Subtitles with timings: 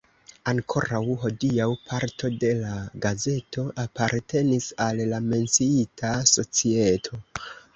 [0.51, 2.71] Ankoraŭ hodiaŭ parto de la
[3.05, 7.23] gazeto apartenis al la menciita societo.